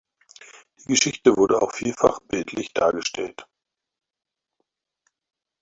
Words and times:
Die 0.79 0.85
Geschichte 0.87 1.37
wurde 1.37 1.61
auch 1.61 1.73
vielfach 1.75 2.21
bildlich 2.21 2.73
dargestellt. 2.73 3.45